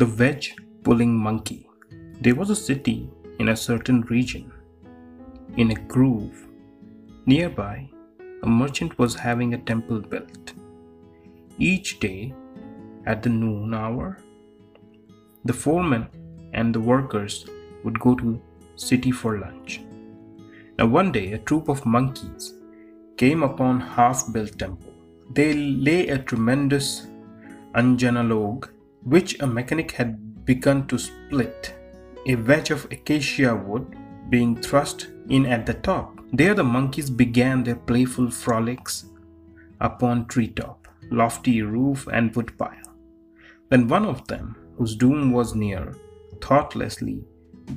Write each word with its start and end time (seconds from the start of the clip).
The 0.00 0.06
Wedge 0.06 0.54
Pulling 0.84 1.12
Monkey. 1.12 1.68
There 2.20 2.36
was 2.36 2.50
a 2.50 2.54
city 2.54 3.10
in 3.40 3.48
a 3.48 3.56
certain 3.56 4.02
region. 4.02 4.52
In 5.56 5.72
a 5.72 5.74
grove 5.74 6.46
nearby, 7.26 7.90
a 8.44 8.46
merchant 8.46 8.96
was 8.96 9.16
having 9.16 9.54
a 9.54 9.58
temple 9.70 9.98
built. 9.98 10.52
Each 11.58 11.98
day, 11.98 12.32
at 13.06 13.24
the 13.24 13.28
noon 13.28 13.74
hour, 13.74 14.20
the 15.44 15.52
foreman 15.52 16.06
and 16.52 16.72
the 16.72 16.86
workers 16.92 17.44
would 17.82 17.98
go 17.98 18.14
to 18.14 18.40
city 18.76 19.10
for 19.10 19.40
lunch. 19.40 19.80
Now 20.78 20.86
one 20.86 21.10
day 21.10 21.32
a 21.32 21.38
troop 21.38 21.68
of 21.68 21.84
monkeys 21.84 22.54
came 23.16 23.42
upon 23.42 23.80
half-built 23.80 24.60
temple. 24.60 24.94
They 25.32 25.54
lay 25.54 26.06
a 26.06 26.18
tremendous 26.18 27.08
anjana 27.74 28.28
log 28.28 28.70
which 29.02 29.40
a 29.40 29.46
mechanic 29.46 29.92
had 29.92 30.44
begun 30.44 30.86
to 30.88 30.98
split, 30.98 31.74
a 32.26 32.36
wedge 32.36 32.70
of 32.70 32.86
acacia 32.90 33.54
wood 33.54 33.96
being 34.30 34.56
thrust 34.56 35.08
in 35.28 35.46
at 35.46 35.66
the 35.66 35.74
top. 35.74 36.18
There 36.32 36.54
the 36.54 36.64
monkeys 36.64 37.08
began 37.10 37.64
their 37.64 37.76
playful 37.76 38.30
frolics 38.30 39.06
upon 39.80 40.26
treetop, 40.26 40.88
lofty 41.10 41.62
roof 41.62 42.06
and 42.12 42.34
woodpile. 42.34 42.94
Then 43.70 43.88
one 43.88 44.04
of 44.04 44.26
them, 44.26 44.56
whose 44.76 44.96
doom 44.96 45.32
was 45.32 45.54
near, 45.54 45.94
thoughtlessly 46.40 47.24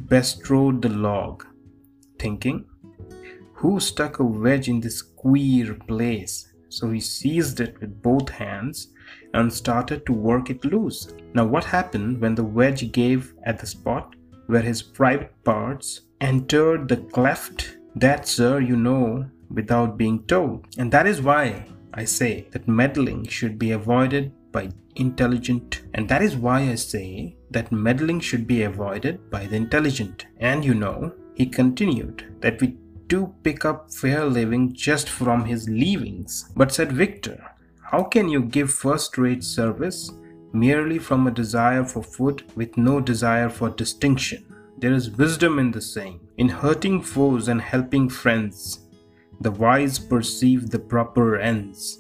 bestrode 0.08 0.82
the 0.82 0.90
log, 0.90 1.46
thinking, 2.20 2.66
Who 3.56 3.80
stuck 3.80 4.20
a 4.20 4.24
wedge 4.24 4.68
in 4.68 4.80
this 4.80 5.02
queer 5.02 5.74
place? 5.74 6.52
So 6.70 6.90
he 6.90 7.02
seized 7.02 7.60
it 7.60 7.80
with 7.82 8.02
both 8.02 8.30
hands 8.30 8.88
and 9.34 9.52
started 9.52 10.06
to 10.06 10.14
work 10.14 10.50
it 10.50 10.66
loose. 10.66 11.14
Now, 11.34 11.46
what 11.46 11.64
happened 11.64 12.20
when 12.20 12.36
the 12.36 12.44
wedge 12.44 12.92
gave 12.92 13.34
at 13.44 13.60
the 13.60 13.68
spot 13.68 14.16
where 14.48 14.62
his 14.62 14.82
private 14.82 15.32
parts 15.44 16.02
entered 16.20 16.88
the 16.88 16.98
cleft? 16.98 17.78
That, 17.96 18.28
sir, 18.28 18.60
you 18.60 18.76
know 18.76 19.30
without 19.50 19.98
being 19.98 20.24
told. 20.24 20.66
And 20.78 20.92
that 20.92 21.06
is 21.08 21.22
why 21.22 21.66
I 21.94 22.06
say 22.06 22.48
that 22.52 22.68
meddling 22.68 23.28
should 23.28 23.60
be 23.60 23.72
avoided 23.72 24.32
by 24.52 24.70
intelligent 24.96 25.82
and 25.94 26.08
that 26.10 26.22
is 26.22 26.36
why 26.36 26.62
I 26.62 26.76
say 26.76 27.36
that 27.52 27.72
meddling 27.72 28.20
should 28.20 28.48
be 28.48 28.64
avoided 28.64 29.30
by 29.30 29.46
the 29.46 29.56
intelligent. 29.56 30.26
And 30.40 30.64
you 30.64 30.74
know, 30.74 31.14
he 31.36 31.46
continued 31.46 32.38
that 32.42 32.62
we 32.62 32.78
do 33.08 33.34
pick 33.44 33.66
up 33.66 33.92
fair 33.92 34.26
living 34.26 34.74
just 34.74 35.10
from 35.10 35.46
his 35.46 35.68
leavings. 35.68 36.50
But 36.56 36.72
said 36.72 36.92
Victor, 36.94 37.44
how 37.92 38.04
can 38.04 38.30
you 38.30 38.42
give 38.42 38.72
first 38.72 39.18
rate 39.18 39.44
service 39.44 40.12
merely 40.54 40.98
from 40.98 41.28
a 41.28 41.32
desire 41.32 41.84
for 41.84 42.02
food 42.02 42.50
with 42.56 42.78
no 42.78 43.02
desire 43.02 43.50
for 43.50 43.70
distinction? 43.70 44.46
There 44.78 44.94
is 44.94 45.12
wisdom 45.12 45.60
in 45.60 45.72
the 45.72 45.82
saying. 45.82 46.22
In 46.38 46.48
hurting 46.48 47.02
foes 47.02 47.50
and 47.50 47.60
helping 47.60 48.08
friends, 48.08 48.88
the 49.42 49.52
wise 49.52 50.00
perceive 50.00 50.70
the 50.70 50.80
proper 50.80 51.38
ends. 51.38 52.00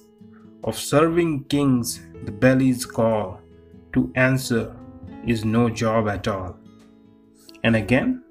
Of 0.63 0.77
serving 0.77 1.43
kings, 1.45 1.99
the 2.23 2.31
belly's 2.31 2.85
call 2.85 3.41
to 3.91 4.13
answer 4.15 4.73
is 5.27 5.43
no 5.43 5.69
job 5.69 6.07
at 6.07 6.25
all. 6.25 6.55
And 7.65 7.75
again, 7.75 8.23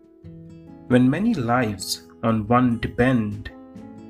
when 0.89 1.11
many 1.11 1.35
lives 1.35 2.09
on 2.23 2.49
one 2.49 2.81
depend, 2.81 3.51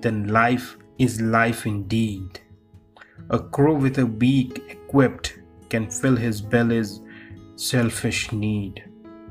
then 0.03 0.29
life 0.29 0.77
is 0.99 1.21
life 1.21 1.67
indeed. 1.67 2.41
A 3.33 3.39
crow 3.39 3.75
with 3.75 3.99
a 3.99 4.05
beak 4.05 4.61
equipped 4.69 5.39
can 5.69 5.89
fill 5.89 6.17
his 6.17 6.41
belly's 6.41 7.01
selfish 7.55 8.33
need. 8.33 8.83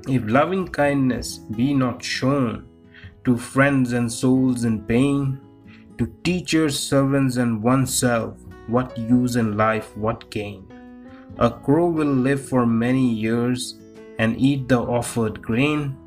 If 0.07 0.23
loving 0.25 0.69
kindness 0.69 1.39
be 1.39 1.73
not 1.73 2.01
shown 2.01 2.65
to 3.25 3.35
friends 3.35 3.91
and 3.91 4.09
souls 4.09 4.63
in 4.63 4.83
pain, 4.83 5.41
to 5.97 6.07
teachers, 6.23 6.79
servants, 6.79 7.35
and 7.35 7.61
oneself, 7.61 8.37
what 8.67 8.97
use 8.97 9.35
in 9.35 9.57
life, 9.57 9.97
what 9.97 10.31
gain? 10.31 10.65
A 11.37 11.51
crow 11.51 11.89
will 11.89 12.13
live 12.29 12.47
for 12.47 12.65
many 12.65 13.13
years 13.13 13.77
and 14.17 14.39
eat 14.39 14.69
the 14.69 14.79
offered 14.79 15.41
grain. 15.41 15.97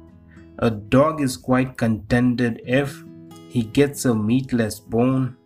A 0.60 0.70
dog 0.70 1.20
is 1.20 1.36
quite 1.36 1.76
contented 1.76 2.62
if 2.64 3.04
he 3.50 3.64
gets 3.64 4.06
a 4.06 4.14
meatless 4.14 4.80
bone, 4.80 5.36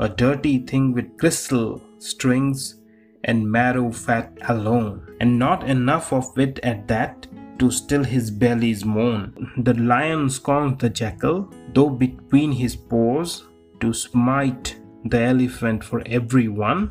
a 0.00 0.08
dirty 0.08 0.58
thing 0.58 0.94
with 0.94 1.18
crystal 1.18 1.82
strings 2.02 2.76
and 3.24 3.50
marrow 3.50 3.90
fat 3.92 4.36
alone, 4.48 5.16
and 5.20 5.38
not 5.38 5.68
enough 5.68 6.12
of 6.12 6.36
it 6.38 6.58
at 6.62 6.88
that 6.88 7.26
to 7.58 7.70
still 7.70 8.02
his 8.02 8.30
belly's 8.30 8.84
moan. 8.84 9.52
The 9.58 9.74
lion 9.74 10.28
scorns 10.28 10.78
the 10.78 10.90
jackal, 10.90 11.48
though 11.72 11.90
between 11.90 12.50
his 12.52 12.74
paws, 12.74 13.44
to 13.80 13.92
smite 13.92 14.76
the 15.04 15.20
elephant 15.20 15.84
for 15.84 16.02
every 16.06 16.48
one. 16.48 16.90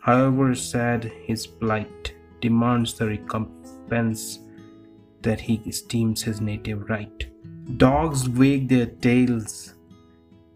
However 0.00 0.54
sad 0.54 1.10
his 1.24 1.46
plight, 1.46 2.14
demands 2.40 2.94
the 2.94 3.06
recompense 3.06 4.38
that 5.22 5.40
he 5.40 5.60
esteems 5.66 6.22
his 6.22 6.40
native 6.40 6.88
right. 6.88 7.26
Dogs 7.76 8.28
wag 8.28 8.68
their 8.68 8.86
tails 8.86 9.74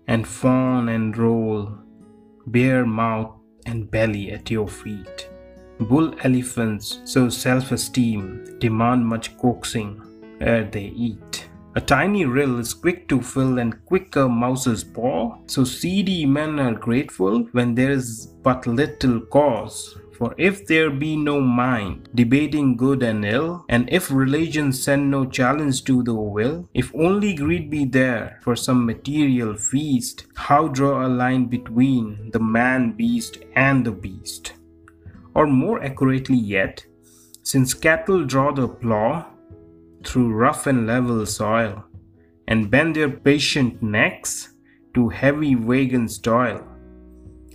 and 0.07 0.27
fawn 0.27 0.89
and 0.89 1.17
roll, 1.17 1.73
bare 2.47 2.87
mouth 2.87 3.42
and 3.67 3.91
belly 3.91 4.31
at 4.33 4.51
your 4.51 4.69
feet. 4.69 5.29
Bull 5.81 6.15
elephants, 6.23 7.01
so 7.05 7.29
self 7.29 7.73
esteem, 7.73 8.59
demand 8.59 9.07
much 9.07 9.37
coaxing 9.39 10.01
ere 10.41 10.65
they 10.65 10.87
eat. 10.97 11.49
A 11.75 11.81
tiny 11.81 12.27
rill 12.27 12.59
is 12.59 12.75
quick 12.75 13.09
to 13.09 13.23
fill 13.23 13.59
and 13.59 13.83
quicker 13.87 14.29
mouse's 14.29 14.85
paw, 14.85 15.39
so 15.47 15.65
seedy 15.65 16.27
men 16.27 16.61
are 16.61 16.75
grateful 16.75 17.45
when 17.53 17.75
there 17.75 17.91
is 17.91 18.27
but 18.43 18.67
little 18.67 19.21
cause. 19.21 19.97
For 20.23 20.37
if 20.39 20.69
there 20.69 20.89
be 20.89 21.17
no 21.17 21.41
mind, 21.41 22.09
debating 22.15 22.77
good 22.77 23.03
and 23.03 23.25
ill, 23.25 23.65
and 23.69 23.89
if 23.91 24.09
religion 24.09 24.73
send 24.73 25.11
no 25.11 25.25
challenge 25.25 25.83
to 25.87 26.01
the 26.05 26.15
will, 26.15 26.69
if 26.75 26.95
only 26.95 27.35
greed 27.35 27.69
be 27.71 27.85
there 27.85 28.39
for 28.41 28.55
some 28.55 28.87
material 28.87 29.57
feast, 29.57 30.27
how 30.37 30.69
draw 30.69 31.05
a 31.05 31.09
line 31.09 31.47
between 31.47 32.31
the 32.33 32.39
man 32.39 32.93
beast 32.93 33.39
and 33.57 33.85
the 33.85 33.91
beast? 33.91 34.53
Or 35.35 35.49
more 35.49 35.83
accurately 35.83 36.37
yet, 36.37 36.87
since 37.43 37.75
cattle 37.75 38.25
draw 38.25 38.53
the 38.53 38.69
plough, 38.69 39.27
through 40.05 40.35
rough 40.35 40.69
and 40.69 40.87
level 40.87 41.27
soil, 41.27 41.83
and 42.47 42.71
bend 42.71 42.95
their 42.95 43.11
patient 43.11 43.83
necks 43.83 44.51
to 44.95 45.09
heavy 45.09 45.57
wagons' 45.57 46.21
toil, 46.21 46.65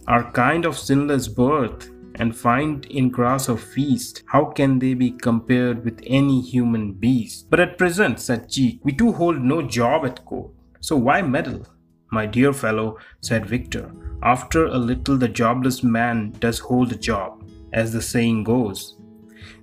are 0.05 0.29
kind 0.33 0.65
of 0.65 0.77
sinless 0.77 1.29
birth, 1.29 1.91
and 2.19 2.35
find 2.35 2.85
in 2.85 3.09
grass 3.09 3.49
a 3.49 3.57
feast, 3.57 4.23
how 4.27 4.45
can 4.45 4.79
they 4.79 4.93
be 4.93 5.11
compared 5.11 5.83
with 5.85 6.01
any 6.05 6.41
human 6.41 6.93
beast? 6.93 7.49
But 7.49 7.59
at 7.59 7.77
present, 7.77 8.19
said 8.19 8.49
Cheek, 8.49 8.79
we 8.83 8.93
too 8.93 9.11
hold 9.11 9.41
no 9.41 9.61
job 9.61 10.05
at 10.05 10.25
court, 10.25 10.51
so 10.79 10.95
why 10.95 11.21
meddle? 11.21 11.65
My 12.11 12.25
dear 12.25 12.53
fellow, 12.53 12.97
said 13.21 13.45
Victor, 13.45 13.91
after 14.23 14.65
a 14.65 14.77
little 14.77 15.17
the 15.17 15.27
jobless 15.27 15.83
man 15.83 16.31
does 16.39 16.59
hold 16.59 16.91
a 16.91 16.95
job, 16.95 17.43
as 17.73 17.91
the 17.91 18.01
saying 18.01 18.43
goes. 18.43 18.97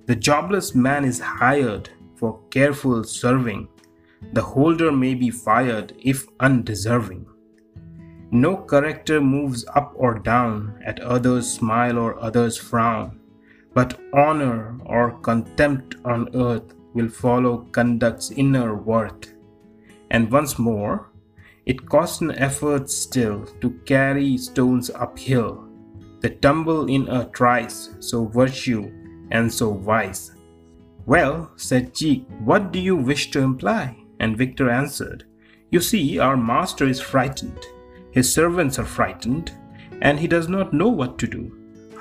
The 0.05 0.15
jobless 0.15 0.75
man 0.75 1.03
is 1.05 1.19
hired 1.19 1.89
for 2.15 2.39
careful 2.49 3.03
serving, 3.03 3.67
the 4.33 4.41
holder 4.41 4.91
may 4.91 5.13
be 5.13 5.29
fired 5.29 5.93
if 5.99 6.25
undeserving. 6.39 7.25
No 8.31 8.57
character 8.57 9.21
moves 9.21 9.65
up 9.75 9.93
or 9.95 10.19
down 10.19 10.81
at 10.85 10.99
others' 10.99 11.51
smile 11.51 11.97
or 11.97 12.19
others' 12.19 12.57
frown, 12.57 13.19
but 13.73 13.99
honor 14.13 14.77
or 14.85 15.19
contempt 15.19 15.95
on 16.03 16.29
earth 16.35 16.73
will 16.93 17.09
follow 17.09 17.67
conduct's 17.71 18.31
inner 18.31 18.75
worth. 18.75 19.33
And 20.11 20.31
once 20.31 20.57
more, 20.57 21.11
it 21.65 21.89
costs 21.89 22.21
an 22.21 22.31
effort 22.31 22.89
still 22.89 23.45
to 23.61 23.71
carry 23.85 24.37
stones 24.37 24.89
uphill, 24.89 25.67
that 26.21 26.41
tumble 26.41 26.87
in 26.87 27.07
a 27.09 27.25
trice, 27.29 27.95
so 27.99 28.25
virtue 28.25 28.91
and 29.31 29.51
so 29.51 29.73
vice 29.73 30.35
well, 31.05 31.51
said 31.55 31.93
Cheek, 31.93 32.25
what 32.39 32.71
do 32.71 32.79
you 32.79 32.95
wish 32.95 33.29
to 33.31 33.39
imply? 33.39 33.95
And 34.19 34.37
Victor 34.37 34.69
answered, 34.71 35.25
You 35.69 35.79
see, 35.79 36.17
our 36.17 36.35
master 36.35 36.87
is 36.87 36.99
frightened. 36.99 37.63
His 38.15 38.31
servants 38.31 38.79
are 38.79 38.85
frightened, 38.85 39.51
and 40.01 40.17
he 40.17 40.27
does 40.27 40.47
not 40.47 40.73
know 40.73 40.87
what 40.87 41.19
to 41.19 41.27
do. 41.27 41.51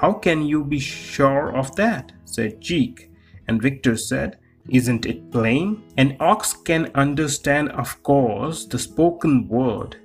How 0.00 0.12
can 0.12 0.42
you 0.46 0.64
be 0.64 0.78
sure 0.78 1.54
of 1.56 1.74
that? 1.74 2.12
said 2.24 2.60
Cheek. 2.60 3.10
And 3.48 3.60
Victor 3.60 3.96
said, 3.96 4.38
Isn't 4.68 5.06
it 5.06 5.32
plain? 5.32 5.82
An 5.96 6.16
ox 6.20 6.52
can 6.52 6.92
understand, 6.94 7.72
of 7.72 8.00
course, 8.04 8.64
the 8.64 8.78
spoken 8.78 9.48
word. 9.48 9.96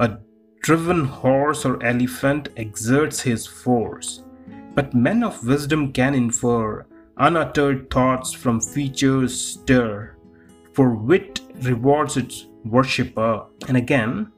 A 0.00 0.16
driven 0.62 1.04
horse 1.04 1.66
or 1.66 1.82
elephant 1.84 2.48
exerts 2.56 3.20
his 3.20 3.46
force. 3.46 4.24
But 4.74 4.94
men 4.94 5.22
of 5.22 5.46
wisdom 5.46 5.92
can 5.92 6.14
infer 6.14 6.86
unuttered 7.18 7.90
thoughts 7.90 8.32
from 8.32 8.60
features 8.60 9.38
stir, 9.38 10.16
for 10.72 10.94
wit 10.94 11.40
rewards 11.62 12.16
its 12.16 12.46
worshipper. 12.64 13.44
And 13.66 13.76
again, 13.76 14.32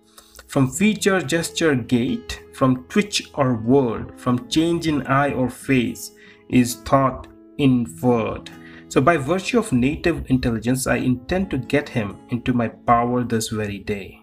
from 0.50 0.68
feature, 0.68 1.20
gesture, 1.20 1.76
gait, 1.76 2.42
from 2.52 2.82
twitch 2.88 3.30
or 3.34 3.54
word, 3.54 4.18
from 4.18 4.48
change 4.48 4.88
in 4.88 5.06
eye 5.06 5.32
or 5.32 5.48
face, 5.48 6.10
is 6.48 6.74
thought 6.82 7.28
inferred. 7.58 8.50
So, 8.88 9.00
by 9.00 9.16
virtue 9.16 9.60
of 9.60 9.70
native 9.72 10.28
intelligence, 10.28 10.88
I 10.88 10.96
intend 10.96 11.52
to 11.52 11.58
get 11.58 11.88
him 11.88 12.18
into 12.30 12.52
my 12.52 12.66
power 12.66 13.22
this 13.22 13.50
very 13.50 13.78
day. 13.78 14.22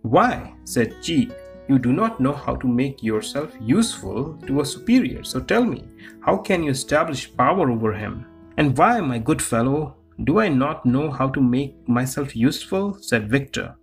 Why? 0.00 0.54
said 0.64 1.02
Cheek. 1.02 1.30
You 1.68 1.78
do 1.78 1.92
not 1.92 2.20
know 2.20 2.32
how 2.32 2.56
to 2.56 2.66
make 2.66 3.02
yourself 3.02 3.52
useful 3.60 4.38
to 4.46 4.62
a 4.62 4.64
superior. 4.64 5.24
So 5.24 5.40
tell 5.40 5.64
me, 5.64 5.84
how 6.22 6.38
can 6.38 6.62
you 6.62 6.70
establish 6.70 7.36
power 7.36 7.70
over 7.70 7.92
him? 7.92 8.24
And 8.56 8.78
why, 8.78 8.98
my 9.00 9.18
good 9.18 9.42
fellow, 9.42 9.96
do 10.24 10.38
I 10.38 10.48
not 10.48 10.86
know 10.86 11.10
how 11.10 11.28
to 11.28 11.40
make 11.42 11.86
myself 11.86 12.34
useful? 12.34 12.96
said 13.02 13.28
Victor. 13.28 13.76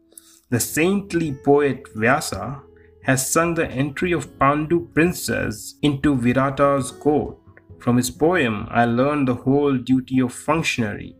The 0.49 0.59
saintly 0.59 1.33
poet 1.33 1.87
Vyasa 1.95 2.61
has 3.03 3.31
sung 3.31 3.53
the 3.53 3.67
entry 3.67 4.11
of 4.11 4.37
Pandu 4.39 4.87
princess 4.93 5.75
into 5.81 6.15
Virata's 6.15 6.91
court. 6.91 7.37
From 7.79 7.97
his 7.97 8.11
poem, 8.11 8.67
I 8.69 8.85
learned 8.85 9.27
the 9.27 9.35
whole 9.35 9.77
duty 9.77 10.19
of 10.19 10.33
functionary. 10.33 11.15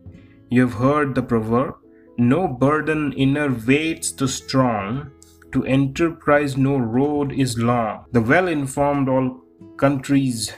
You 0.50 0.62
have 0.62 0.74
heard 0.74 1.14
the 1.14 1.22
proverb, 1.22 1.74
no 2.16 2.48
burden 2.48 3.12
inner 3.12 3.52
weights 3.52 4.12
the 4.12 4.28
strong, 4.28 5.10
to 5.52 5.64
enterprise 5.64 6.56
no 6.56 6.76
road 6.76 7.32
is 7.32 7.58
long. 7.58 8.06
The 8.12 8.20
well 8.20 8.48
informed 8.48 9.08
all 9.08 9.40
countries 9.76 10.52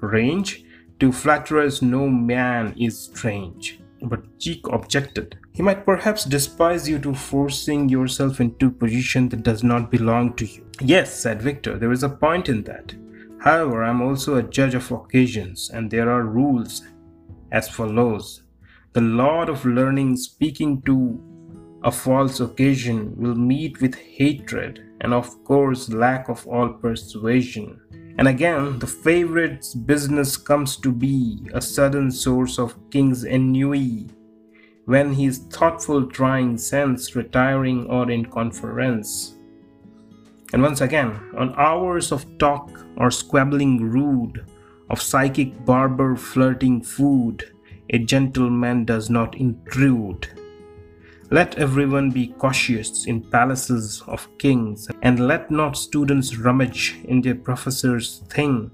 range, 0.00 0.64
to 1.00 1.12
flatterers 1.12 1.82
no 1.82 2.08
man 2.08 2.74
is 2.78 2.98
strange. 2.98 3.80
But 4.02 4.38
Cheek 4.38 4.66
objected. 4.68 5.38
He 5.58 5.64
might 5.64 5.84
perhaps 5.84 6.24
despise 6.24 6.88
you 6.88 7.00
to 7.00 7.12
forcing 7.12 7.88
yourself 7.88 8.40
into 8.40 8.68
a 8.68 8.70
position 8.70 9.28
that 9.30 9.42
does 9.42 9.64
not 9.64 9.90
belong 9.90 10.34
to 10.34 10.46
you. 10.46 10.64
Yes, 10.80 11.12
said 11.12 11.42
Victor, 11.42 11.76
there 11.76 11.90
is 11.90 12.04
a 12.04 12.08
point 12.08 12.48
in 12.48 12.62
that. 12.62 12.94
However, 13.40 13.82
I 13.82 13.88
am 13.88 14.00
also 14.00 14.36
a 14.36 14.42
judge 14.44 14.76
of 14.76 14.88
occasions, 14.92 15.68
and 15.74 15.90
there 15.90 16.08
are 16.08 16.22
rules 16.22 16.82
as 17.50 17.68
follows. 17.68 18.42
The 18.92 19.00
Lord 19.00 19.48
of 19.48 19.64
Learning 19.64 20.16
speaking 20.16 20.80
to 20.82 21.20
a 21.82 21.90
false 21.90 22.38
occasion 22.38 23.16
will 23.16 23.34
meet 23.34 23.80
with 23.80 23.96
hatred 23.96 24.84
and 25.00 25.12
of 25.12 25.42
course 25.42 25.88
lack 25.88 26.28
of 26.28 26.46
all 26.46 26.68
persuasion. 26.68 27.80
And 28.16 28.28
again, 28.28 28.78
the 28.78 28.86
favorite's 28.86 29.74
business 29.74 30.36
comes 30.36 30.76
to 30.76 30.92
be 30.92 31.40
a 31.52 31.60
sudden 31.60 32.12
source 32.12 32.60
of 32.60 32.78
king's 32.90 33.24
ennui 33.24 34.08
when 34.88 35.12
he 35.12 35.26
is 35.26 35.40
thoughtful 35.50 36.06
trying 36.06 36.56
sense 36.56 37.14
retiring 37.14 37.84
or 37.90 38.10
in 38.10 38.24
conference. 38.24 39.36
And 40.54 40.62
once 40.62 40.80
again, 40.80 41.20
on 41.36 41.54
hours 41.58 42.10
of 42.10 42.24
talk 42.38 42.70
or 42.96 43.10
squabbling 43.10 43.90
rude, 43.90 44.46
of 44.88 45.02
psychic 45.02 45.62
barber 45.66 46.16
flirting 46.16 46.80
food, 46.80 47.52
a 47.90 47.98
gentleman 47.98 48.86
does 48.86 49.10
not 49.10 49.36
intrude. 49.36 50.26
Let 51.30 51.58
everyone 51.58 52.10
be 52.10 52.28
cautious 52.28 53.04
in 53.04 53.20
palaces 53.20 54.02
of 54.06 54.26
kings, 54.38 54.88
and 55.02 55.28
let 55.28 55.50
not 55.50 55.76
students 55.76 56.38
rummage 56.38 56.96
in 57.04 57.20
their 57.20 57.34
professors' 57.34 58.22
thing. 58.30 58.70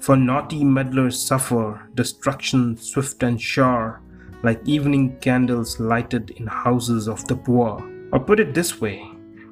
For 0.00 0.16
naughty 0.16 0.64
meddlers 0.64 1.20
suffer 1.20 1.90
destruction 1.94 2.78
swift 2.78 3.22
and 3.22 3.38
sure, 3.38 4.00
like 4.42 4.60
evening 4.66 5.16
candles 5.20 5.78
lighted 5.80 6.30
in 6.30 6.46
houses 6.46 7.08
of 7.08 7.26
the 7.28 7.36
poor. 7.36 7.82
Or 8.12 8.20
put 8.20 8.40
it 8.40 8.54
this 8.54 8.80
way 8.80 9.08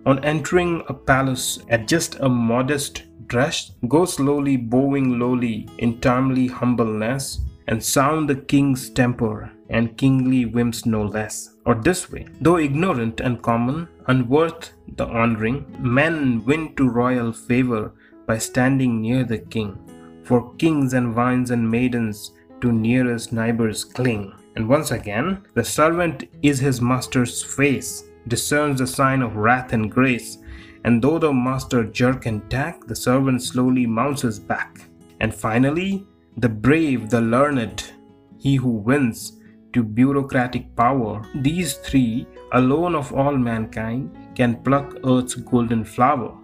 on 0.06 0.24
entering 0.24 0.82
a 0.88 0.94
palace 0.94 1.58
at 1.68 1.86
just 1.86 2.16
a 2.20 2.28
modest 2.28 3.04
dress, 3.26 3.72
go 3.88 4.04
slowly, 4.04 4.56
bowing 4.56 5.18
lowly 5.18 5.68
in 5.78 6.00
timely 6.00 6.46
humbleness, 6.46 7.40
and 7.68 7.82
sound 7.82 8.28
the 8.28 8.34
king's 8.34 8.90
temper 8.90 9.52
and 9.68 9.96
kingly 9.96 10.44
whims 10.44 10.84
no 10.84 11.04
less. 11.04 11.54
Or 11.64 11.76
this 11.76 12.10
way, 12.10 12.26
though 12.40 12.58
ignorant 12.58 13.20
and 13.20 13.40
common, 13.40 13.88
unworth 14.08 14.72
the 14.96 15.06
honoring, 15.06 15.64
men 15.78 16.44
win 16.44 16.74
to 16.74 16.88
royal 16.88 17.32
favor 17.32 17.92
by 18.26 18.38
standing 18.38 19.00
near 19.00 19.22
the 19.22 19.38
king. 19.38 19.78
For 20.24 20.52
kings 20.56 20.94
and 20.94 21.14
vines 21.14 21.50
and 21.50 21.70
maidens 21.70 22.32
to 22.60 22.72
nearest 22.72 23.32
neighbors 23.32 23.84
cling. 23.84 24.32
And 24.56 24.68
once 24.68 24.90
again, 24.90 25.42
the 25.54 25.64
servant 25.64 26.24
is 26.42 26.58
his 26.58 26.80
master's 26.80 27.42
face, 27.42 28.04
discerns 28.28 28.80
the 28.80 28.86
sign 28.86 29.22
of 29.22 29.36
wrath 29.36 29.72
and 29.72 29.90
grace, 29.90 30.38
and 30.84 31.00
though 31.00 31.18
the 31.18 31.32
master 31.32 31.84
jerk 31.84 32.26
and 32.26 32.48
tack, 32.50 32.86
the 32.86 32.96
servant 32.96 33.42
slowly 33.42 33.86
mounts 33.86 34.22
his 34.22 34.38
back. 34.38 34.80
And 35.20 35.34
finally, 35.34 36.06
the 36.36 36.48
brave, 36.48 37.10
the 37.10 37.20
learned, 37.20 37.92
he 38.38 38.56
who 38.56 38.70
wins, 38.70 39.38
to 39.72 39.82
bureaucratic 39.82 40.74
power, 40.74 41.22
these 41.34 41.74
three, 41.74 42.26
alone 42.52 42.94
of 42.94 43.12
all 43.12 43.36
mankind, 43.36 44.16
can 44.34 44.56
pluck 44.62 44.96
earth's 45.04 45.34
golden 45.34 45.84
flower. 45.84 46.36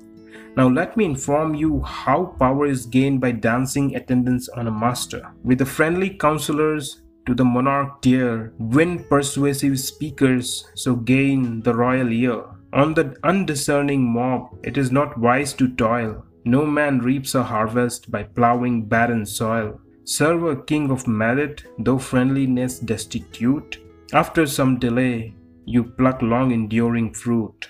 Now 0.56 0.69
let 0.69 0.97
me 0.97 1.05
inform 1.05 1.55
you 1.55 1.82
how 1.82 2.35
power 2.38 2.67
is 2.67 2.87
gained 2.87 3.20
by 3.20 3.32
dancing 3.32 3.97
attendance 3.97 4.49
on 4.50 4.69
a 4.69 4.70
master. 4.70 5.32
With 5.43 5.59
the 5.59 5.67
friendly 5.67 6.11
counselors 6.11 7.02
to 7.26 7.34
the 7.34 7.44
monarch 7.44 8.00
dear, 8.00 8.52
win 8.58 9.05
persuasive 9.05 9.78
speakers, 9.78 10.69
so 10.75 10.94
gain 10.94 11.61
the 11.62 11.75
royal 11.75 12.12
ear. 12.12 12.44
On 12.73 12.94
the 12.94 13.17
undiscerning 13.25 14.02
mob, 14.02 14.58
it 14.62 14.78
is 14.78 14.93
not 14.93 15.19
wise 15.19 15.52
to 15.55 15.75
toil. 15.75 16.25
No 16.44 16.64
man 16.64 17.00
reaps 17.00 17.34
a 17.34 17.43
harvest 17.43 18.11
by 18.11 18.23
ploughing 18.23 18.87
barren 18.87 19.26
soil. 19.26 19.81
Serve 20.05 20.44
a 20.44 20.62
king 20.62 20.90
of 20.90 21.08
merit, 21.08 21.64
though 21.78 21.99
friendliness 21.99 22.78
destitute. 22.78 23.78
After 24.12 24.46
some 24.46 24.78
delay, 24.78 25.34
you 25.64 25.82
pluck 25.82 26.23
long 26.23 26.52
enduring 26.52 27.12
fruit. 27.12 27.69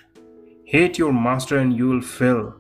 Hate 0.65 0.99
your 0.99 1.13
master 1.13 1.59
and 1.59 1.75
you'll 1.75 2.03
fill 2.03 2.55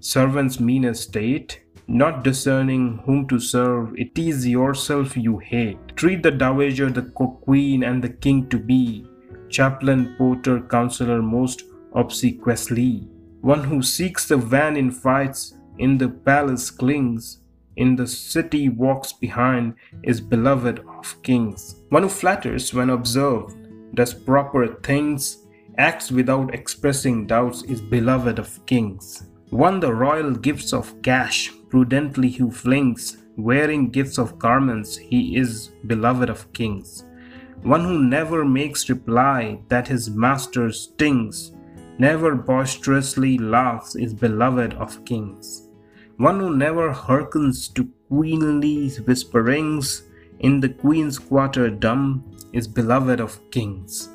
servant's 0.00 0.60
mean 0.60 0.84
estate. 0.84 1.62
Not 1.88 2.22
discerning 2.22 3.00
whom 3.06 3.26
to 3.28 3.40
serve, 3.40 3.94
it 3.96 4.18
is 4.18 4.46
yourself 4.46 5.16
you 5.16 5.38
hate. 5.38 5.78
Treat 5.96 6.22
the 6.22 6.30
dowager, 6.30 6.90
the 6.90 7.02
queen, 7.02 7.82
and 7.82 8.04
the 8.04 8.10
king 8.10 8.48
to 8.50 8.58
be 8.58 9.06
chaplain, 9.48 10.14
porter, 10.18 10.60
counselor 10.60 11.22
most 11.22 11.62
obsequiously. 11.94 13.08
One 13.40 13.64
who 13.64 13.82
seeks 13.82 14.28
the 14.28 14.36
van 14.36 14.76
in 14.76 14.90
fights, 14.90 15.54
in 15.78 15.96
the 15.96 16.10
palace 16.10 16.70
clings 16.70 17.38
in 17.78 17.94
the 17.94 18.06
city 18.06 18.68
walks 18.68 19.12
behind 19.12 19.74
is 20.02 20.20
beloved 20.20 20.80
of 20.98 21.22
kings. 21.22 21.76
One 21.90 22.02
who 22.02 22.08
flatters 22.08 22.74
when 22.74 22.90
observed, 22.90 23.56
does 23.94 24.12
proper 24.12 24.66
things, 24.82 25.46
acts 25.78 26.10
without 26.10 26.52
expressing 26.52 27.26
doubts 27.26 27.62
is 27.62 27.80
beloved 27.80 28.40
of 28.40 28.66
kings. 28.66 29.28
One 29.50 29.80
the 29.80 29.94
royal 29.94 30.32
gifts 30.32 30.74
of 30.74 31.00
cash, 31.00 31.50
prudently 31.70 32.28
who 32.28 32.50
flings, 32.50 33.16
wearing 33.38 33.88
gifts 33.88 34.18
of 34.18 34.38
garments, 34.38 34.96
he 34.98 35.36
is 35.36 35.68
beloved 35.86 36.28
of 36.28 36.52
kings. 36.52 37.06
One 37.62 37.82
who 37.82 37.98
never 37.98 38.44
makes 38.44 38.90
reply 38.90 39.60
that 39.68 39.88
his 39.88 40.10
master 40.10 40.70
stings, 40.70 41.52
never 41.96 42.34
boisterously 42.34 43.38
laughs 43.38 43.96
is 43.96 44.12
beloved 44.12 44.74
of 44.74 45.02
kings. 45.06 45.68
One 46.18 46.40
who 46.40 46.54
never 46.54 46.92
hearkens 46.92 47.68
to 47.68 47.88
queenly 48.08 48.90
whisperings, 48.90 50.02
in 50.40 50.60
the 50.60 50.68
queen's 50.68 51.18
quarter 51.18 51.70
dumb, 51.70 52.22
is 52.52 52.68
beloved 52.68 53.18
of 53.18 53.40
kings. 53.50 54.10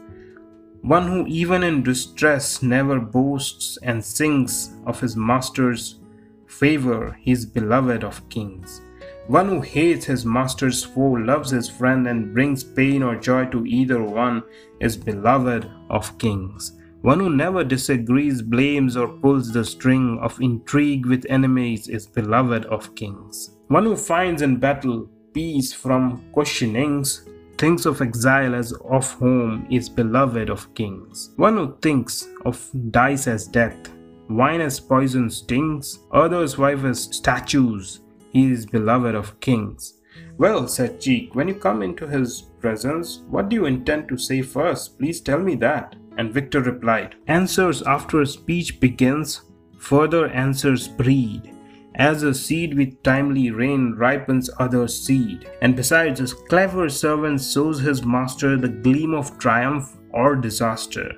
One 0.83 1.07
who 1.07 1.25
even 1.27 1.63
in 1.63 1.81
distress 1.81 2.61
never 2.61 2.99
boasts 2.99 3.77
and 3.83 4.03
sings 4.03 4.75
of 4.85 4.99
his 4.99 5.15
master's 5.15 6.01
favor, 6.45 7.17
he 7.21 7.31
is 7.31 7.45
beloved 7.45 8.03
of 8.03 8.27
kings. 8.27 8.81
One 9.27 9.47
who 9.47 9.61
hates 9.61 10.03
his 10.03 10.25
master's 10.25 10.83
foe, 10.83 11.13
loves 11.13 11.51
his 11.51 11.69
friend, 11.69 12.05
and 12.05 12.33
brings 12.33 12.65
pain 12.65 13.01
or 13.01 13.15
joy 13.15 13.45
to 13.45 13.65
either 13.65 14.03
one, 14.03 14.43
is 14.81 14.97
beloved 14.97 15.71
of 15.89 16.17
kings. 16.17 16.77
One 17.01 17.21
who 17.21 17.29
never 17.29 17.63
disagrees, 17.63 18.41
blames, 18.41 18.97
or 18.97 19.07
pulls 19.07 19.53
the 19.53 19.63
string 19.63 20.19
of 20.21 20.41
intrigue 20.41 21.05
with 21.05 21.25
enemies 21.29 21.87
is 21.87 22.05
beloved 22.05 22.65
of 22.65 22.93
kings. 22.95 23.51
One 23.69 23.85
who 23.85 23.95
finds 23.95 24.41
in 24.41 24.57
battle 24.57 25.09
peace 25.33 25.71
from 25.71 26.25
questionings, 26.33 27.25
thinks 27.63 27.85
of 27.85 28.01
exile 28.01 28.55
as 28.55 28.73
of 28.73 29.09
home, 29.13 29.65
is 29.71 29.87
beloved 29.87 30.49
of 30.49 30.73
kings. 30.75 31.31
One 31.37 31.55
who 31.55 31.77
thinks 31.81 32.27
of 32.43 32.69
dice 32.91 33.25
as 33.25 33.47
death, 33.47 33.89
wine 34.27 34.59
as 34.59 34.81
poison 34.81 35.29
stings, 35.29 35.99
others' 36.11 36.57
wife 36.57 36.83
as 36.83 37.03
statues, 37.03 38.01
he 38.33 38.51
is 38.51 38.65
beloved 38.65 39.15
of 39.15 39.39
kings. 39.39 40.01
Well, 40.37 40.67
said 40.67 40.99
Cheek, 40.99 41.35
when 41.35 41.47
you 41.47 41.55
come 41.55 41.81
into 41.81 42.05
his 42.05 42.41
presence, 42.59 43.21
what 43.29 43.47
do 43.47 43.55
you 43.55 43.65
intend 43.65 44.09
to 44.09 44.17
say 44.17 44.41
first? 44.41 44.99
Please 44.99 45.21
tell 45.21 45.39
me 45.39 45.55
that. 45.55 45.95
And 46.17 46.33
Victor 46.33 46.59
replied, 46.59 47.15
Answers 47.27 47.81
after 47.83 48.19
a 48.19 48.27
speech 48.27 48.81
begins, 48.81 49.43
further 49.79 50.27
answers 50.27 50.89
breed. 50.89 51.52
As 51.95 52.23
a 52.23 52.33
seed 52.33 52.75
with 52.75 53.03
timely 53.03 53.51
rain 53.51 53.93
ripens 53.95 54.49
other 54.59 54.87
seed, 54.87 55.47
and 55.61 55.75
besides, 55.75 56.19
a 56.19 56.35
clever 56.35 56.89
servant 56.89 57.41
shows 57.41 57.79
his 57.79 58.03
master 58.03 58.57
the 58.57 58.69
gleam 58.69 59.13
of 59.13 59.37
triumph 59.37 59.95
or 60.11 60.35
disaster. 60.35 61.11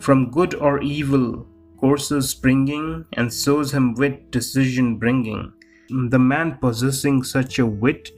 From 0.00 0.30
good 0.30 0.54
or 0.56 0.82
evil, 0.82 1.46
courses 1.76 2.30
springing, 2.30 3.04
and 3.12 3.32
shows 3.32 3.72
him 3.72 3.94
wit 3.94 4.30
decision 4.32 4.96
bringing. 4.96 5.52
The 5.88 6.18
man 6.18 6.58
possessing 6.60 7.22
such 7.22 7.58
a 7.60 7.66
wit 7.66 8.10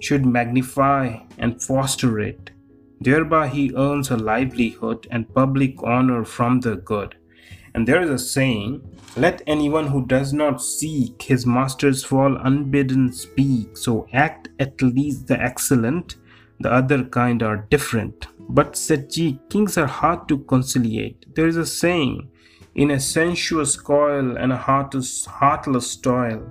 should 0.00 0.26
magnify 0.26 1.18
and 1.38 1.62
foster 1.62 2.18
it. 2.18 2.50
Thereby 3.00 3.48
he 3.48 3.74
earns 3.76 4.10
a 4.10 4.16
livelihood 4.16 5.06
and 5.10 5.32
public 5.34 5.82
honor 5.84 6.24
from 6.24 6.60
the 6.60 6.76
good. 6.76 7.16
And 7.74 7.88
there 7.88 8.02
is 8.02 8.10
a 8.10 8.18
saying, 8.18 8.82
Let 9.16 9.42
anyone 9.46 9.88
who 9.88 10.06
does 10.06 10.32
not 10.32 10.62
seek 10.62 11.22
his 11.22 11.44
master's 11.44 12.04
fall 12.04 12.36
unbidden 12.36 13.12
speak, 13.12 13.76
so 13.76 14.06
act 14.12 14.48
at 14.60 14.80
least 14.80 15.26
the 15.26 15.40
excellent, 15.40 16.16
the 16.60 16.72
other 16.72 17.04
kind 17.04 17.42
are 17.42 17.66
different. 17.70 18.28
But 18.48 18.76
said 18.76 19.10
Cheek, 19.10 19.38
kings 19.50 19.76
are 19.76 19.86
hard 19.86 20.28
to 20.28 20.38
conciliate. 20.38 21.34
There 21.34 21.48
is 21.48 21.56
a 21.56 21.66
saying, 21.66 22.28
in 22.76 22.92
a 22.92 23.00
sensuous 23.00 23.76
coil 23.76 24.36
and 24.36 24.52
a 24.52 24.56
heartless, 24.56 25.24
heartless 25.24 25.96
toil, 25.96 26.48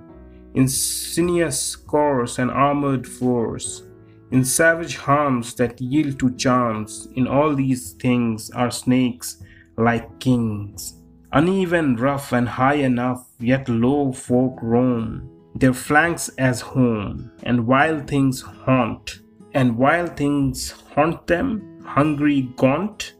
in 0.54 0.68
sinuous 0.68 1.74
course 1.74 2.38
and 2.38 2.50
armored 2.50 3.06
force, 3.06 3.82
in 4.30 4.44
savage 4.44 4.96
harms 4.96 5.54
that 5.54 5.80
yield 5.80 6.18
to 6.18 6.34
charms, 6.36 7.08
in 7.14 7.26
all 7.26 7.54
these 7.54 7.92
things 7.92 8.50
are 8.50 8.70
snakes 8.70 9.42
like 9.76 10.18
kings. 10.18 11.00
Uneven, 11.34 11.96
rough, 11.96 12.32
and 12.32 12.48
high 12.48 12.74
enough, 12.74 13.26
yet 13.40 13.68
low 13.68 14.12
folk 14.12 14.56
roam, 14.62 15.28
their 15.56 15.72
flanks 15.72 16.28
as 16.38 16.60
home, 16.60 17.32
and 17.42 17.66
wild 17.66 18.06
things 18.06 18.40
haunt. 18.40 19.18
And 19.52 19.76
wild 19.76 20.16
things 20.16 20.70
haunt 20.94 21.26
them, 21.26 21.82
hungry, 21.84 22.52
gaunt, 22.54 23.14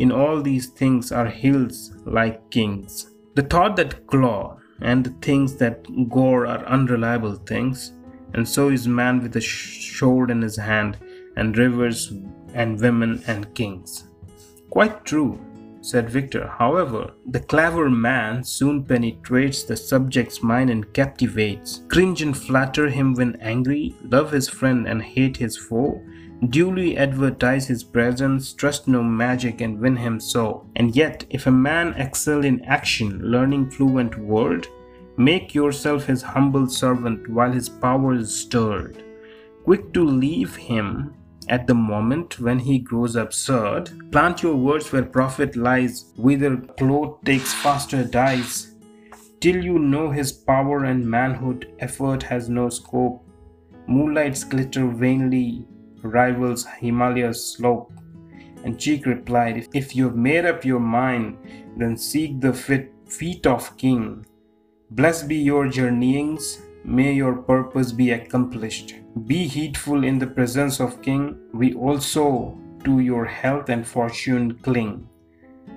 in 0.00 0.10
all 0.10 0.42
these 0.42 0.66
things 0.66 1.12
are 1.12 1.26
hills 1.26 1.92
like 2.06 2.50
kings. 2.50 3.12
The 3.36 3.42
thought 3.42 3.76
that 3.76 4.04
claw 4.08 4.58
and 4.80 5.04
the 5.04 5.14
things 5.20 5.54
that 5.56 5.86
gore 6.08 6.46
are 6.46 6.66
unreliable 6.66 7.36
things, 7.36 7.92
and 8.34 8.48
so 8.48 8.70
is 8.70 8.88
man 8.88 9.22
with 9.22 9.36
a 9.36 9.40
sword 9.40 10.32
in 10.32 10.42
his 10.42 10.56
hand, 10.56 10.98
and 11.36 11.56
rivers 11.56 12.12
and 12.52 12.80
women 12.80 13.22
and 13.28 13.54
kings. 13.54 14.08
Quite 14.70 15.04
true, 15.04 15.38
said 15.80 16.10
Victor. 16.10 16.46
However, 16.58 17.12
the 17.26 17.40
clever 17.40 17.88
man 17.88 18.44
soon 18.44 18.84
penetrates 18.84 19.62
the 19.62 19.76
subject's 19.76 20.42
mind 20.42 20.70
and 20.70 20.92
captivates. 20.92 21.82
Cringe 21.88 22.22
and 22.22 22.36
flatter 22.36 22.88
him 22.88 23.14
when 23.14 23.36
angry, 23.40 23.94
love 24.02 24.30
his 24.30 24.48
friend 24.48 24.86
and 24.86 25.02
hate 25.02 25.36
his 25.36 25.56
foe, 25.56 26.02
duly 26.48 26.96
advertise 26.96 27.66
his 27.66 27.84
presence, 27.84 28.52
trust 28.52 28.88
no 28.88 29.02
magic 29.02 29.60
and 29.60 29.78
win 29.78 29.96
him 29.96 30.20
so. 30.20 30.66
And 30.76 30.94
yet, 30.96 31.24
if 31.30 31.46
a 31.46 31.50
man 31.50 31.94
excel 31.94 32.44
in 32.44 32.64
action, 32.64 33.20
learning 33.22 33.70
fluent 33.70 34.18
word, 34.18 34.66
make 35.16 35.54
yourself 35.54 36.06
his 36.06 36.22
humble 36.22 36.66
servant 36.66 37.28
while 37.28 37.52
his 37.52 37.68
power 37.68 38.14
is 38.14 38.34
stirred. 38.34 39.04
Quick 39.64 39.92
to 39.92 40.02
leave 40.02 40.56
him 40.56 41.14
at 41.50 41.66
the 41.66 41.74
moment 41.74 42.38
when 42.38 42.60
he 42.60 42.78
grows 42.78 43.16
absurd. 43.16 43.90
Plant 44.12 44.42
your 44.42 44.54
words 44.54 44.90
where 44.92 45.02
profit 45.02 45.56
lies, 45.56 46.12
whither 46.16 46.56
cloth 46.78 47.18
takes 47.24 47.52
faster 47.52 48.04
dies. 48.04 48.76
Till 49.40 49.62
you 49.62 49.78
know 49.78 50.10
his 50.10 50.32
power 50.32 50.84
and 50.84 51.04
manhood, 51.04 51.74
effort 51.80 52.22
has 52.22 52.48
no 52.48 52.68
scope. 52.68 53.26
Moonlights 53.88 54.44
glitter 54.44 54.86
vainly, 54.86 55.66
rivals 56.02 56.66
Himalaya's 56.80 57.44
slope. 57.54 57.92
And 58.64 58.78
Cheek 58.78 59.06
replied, 59.06 59.66
If 59.74 59.96
you've 59.96 60.16
made 60.16 60.44
up 60.44 60.64
your 60.64 60.80
mind, 60.80 61.38
then 61.76 61.96
seek 61.96 62.40
the 62.40 62.52
fit 62.52 62.92
feet 63.08 63.46
of 63.46 63.76
king. 63.76 64.24
Blessed 64.90 65.26
be 65.26 65.36
your 65.36 65.68
journeyings, 65.68 66.60
may 66.84 67.12
your 67.12 67.36
purpose 67.36 67.92
be 67.92 68.12
accomplished. 68.12 68.94
Be 69.26 69.46
heedful 69.46 70.04
in 70.04 70.18
the 70.18 70.26
presence 70.26 70.80
of 70.80 71.02
king, 71.02 71.38
we 71.52 71.74
also 71.74 72.58
to 72.84 73.00
your 73.00 73.24
health 73.24 73.68
and 73.68 73.86
fortune 73.86 74.54
cling. 74.58 75.08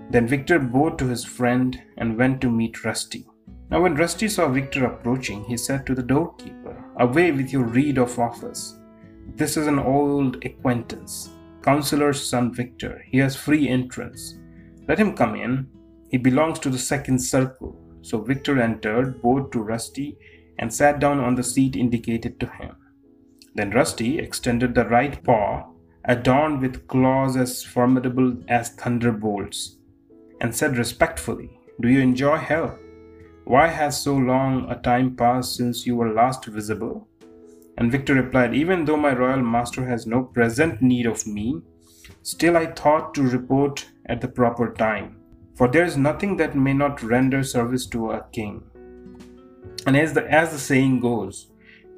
Then 0.10 0.28
Victor 0.28 0.60
bowed 0.60 1.00
to 1.00 1.08
his 1.08 1.26
friend 1.26 1.82
and 1.98 2.18
went 2.18 2.42
to 2.42 2.50
meet 2.50 2.84
Rusty. 2.86 3.26
Now 3.70 3.82
when 3.82 3.96
Rusty 3.96 4.28
saw 4.28 4.48
Victor 4.48 4.86
approaching, 4.86 5.44
he 5.46 5.58
said 5.58 5.86
to 5.88 5.96
the 5.96 6.04
doorkeeper, 6.04 6.86
Away 6.98 7.32
with 7.32 7.52
your 7.52 7.64
reed 7.64 7.98
of 7.98 8.20
office. 8.20 8.78
This 9.36 9.58
is 9.58 9.68
an 9.68 9.80
old 9.80 10.46
acquaintance, 10.46 11.32
Councillor's 11.64 12.24
son 12.24 12.54
Victor. 12.54 13.04
He 13.10 13.18
has 13.18 13.36
free 13.36 13.68
entrance. 13.68 14.38
Let 14.88 15.00
him 15.00 15.16
come 15.16 15.36
in. 15.36 15.68
He 16.10 16.18
belongs 16.18 16.60
to 16.60 16.70
the 16.70 16.78
second 16.78 17.18
circle. 17.18 17.76
So 18.02 18.20
Victor 18.20 18.62
entered, 18.62 19.22
bowed 19.22 19.52
to 19.54 19.62
Rusty, 19.62 20.18
and 20.60 20.74
sat 20.74 21.00
down 21.00 21.20
on 21.20 21.36
the 21.36 21.44
seat 21.44 21.76
indicated 21.76 22.40
to 22.40 22.48
him. 22.48 22.76
Then 23.56 23.72
Rusty 23.72 24.20
extended 24.20 24.74
the 24.74 24.86
right 24.86 25.24
paw, 25.24 25.70
adorned 26.06 26.62
with 26.62 26.88
claws 26.88 27.38
as 27.38 27.64
formidable 27.64 28.38
as 28.48 28.70
thunderbolts, 28.70 29.78
and 30.42 30.56
said 30.56 30.78
respectfully, 30.78 31.60
Do 31.80 31.88
you 31.88 32.00
enjoy 32.00 32.38
health? 32.38 32.80
Why 33.46 33.68
has 33.68 34.02
so 34.02 34.16
long 34.16 34.70
a 34.70 34.76
time 34.76 35.16
passed 35.16 35.56
since 35.56 35.86
you 35.86 35.96
were 35.96 36.14
last 36.14 36.46
visible? 36.46 37.08
And 37.78 37.92
Victor 37.92 38.14
replied, 38.14 38.54
Even 38.54 38.86
though 38.86 38.98
my 38.98 39.14
royal 39.14 39.42
master 39.42 39.86
has 39.86 40.06
no 40.06 40.24
present 40.24 40.82
need 40.82 41.06
of 41.06 41.28
me, 41.28 41.62
still 42.22 42.56
I 42.56 42.68
thought 42.68 43.14
to 43.16 43.24
report 43.24 43.88
at 44.06 44.22
the 44.22 44.28
proper 44.28 44.74
time. 44.74 45.18
For 45.56 45.68
there 45.68 45.86
is 45.86 45.98
nothing 45.98 46.38
that 46.38 46.56
may 46.56 46.74
not 46.74 47.04
render 47.04 47.44
service 47.44 47.86
to 47.88 48.12
a 48.12 48.26
king. 48.32 48.64
And 49.86 49.98
as 49.98 50.14
the, 50.14 50.30
as 50.32 50.52
the 50.52 50.60
saying 50.60 51.00
goes, 51.00 51.48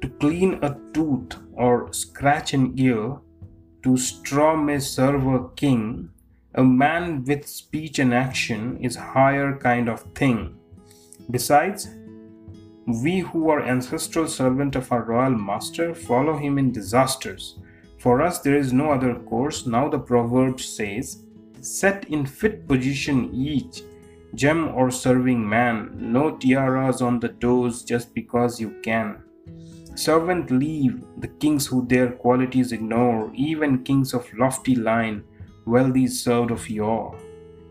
to 0.00 0.08
clean 0.08 0.58
a 0.62 0.76
tooth 0.92 1.36
or 1.52 1.92
scratch 1.92 2.52
an 2.52 2.74
ear, 2.76 3.18
to 3.82 3.96
straw 3.96 4.56
may 4.56 4.78
serve 4.78 5.26
a 5.26 5.48
king, 5.50 6.10
a 6.54 6.64
man 6.64 7.24
with 7.24 7.46
speech 7.46 7.98
and 7.98 8.12
action 8.12 8.78
is 8.78 8.96
higher 8.96 9.56
kind 9.56 9.88
of 9.88 10.02
thing. 10.14 10.56
Besides, 11.30 11.88
we 12.86 13.20
who 13.20 13.50
are 13.50 13.62
ancestral 13.62 14.28
servant 14.28 14.76
of 14.76 14.90
our 14.92 15.02
royal 15.02 15.36
master 15.36 15.94
follow 15.94 16.36
him 16.36 16.56
in 16.56 16.72
disasters. 16.72 17.58
For 17.98 18.22
us 18.22 18.38
there 18.40 18.56
is 18.56 18.72
no 18.72 18.92
other 18.92 19.14
course. 19.14 19.66
Now 19.66 19.88
the 19.88 19.98
proverb 19.98 20.60
says, 20.60 21.22
Set 21.60 22.04
in 22.08 22.24
fit 22.24 22.68
position 22.68 23.34
each, 23.34 23.82
gem 24.36 24.68
or 24.68 24.90
serving 24.90 25.48
man, 25.48 25.90
no 25.98 26.36
tiaras 26.36 27.02
on 27.02 27.18
the 27.18 27.30
toes 27.30 27.82
just 27.82 28.14
because 28.14 28.60
you 28.60 28.78
can. 28.82 29.22
Servant 29.94 30.50
leave 30.50 31.02
the 31.18 31.28
kings 31.28 31.66
who 31.66 31.86
their 31.86 32.12
qualities 32.12 32.72
ignore, 32.72 33.32
even 33.34 33.82
kings 33.82 34.12
of 34.12 34.32
lofty 34.34 34.76
line, 34.76 35.24
wealthy 35.64 36.06
served 36.06 36.50
of 36.50 36.68
yore. 36.68 37.18